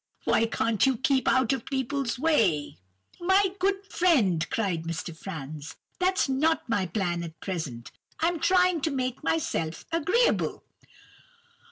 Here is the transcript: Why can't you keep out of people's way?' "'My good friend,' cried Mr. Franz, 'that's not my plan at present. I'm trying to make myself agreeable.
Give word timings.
Why 0.23 0.47
can't 0.47 0.83
you 0.87 0.97
keep 0.97 1.27
out 1.27 1.53
of 1.53 1.63
people's 1.67 2.17
way?' 2.17 2.77
"'My 3.19 3.51
good 3.59 3.85
friend,' 3.91 4.49
cried 4.49 4.81
Mr. 4.85 5.15
Franz, 5.15 5.75
'that's 5.99 6.27
not 6.27 6.67
my 6.67 6.87
plan 6.87 7.21
at 7.21 7.39
present. 7.39 7.91
I'm 8.19 8.39
trying 8.39 8.81
to 8.81 8.89
make 8.89 9.23
myself 9.23 9.85
agreeable. 9.91 10.63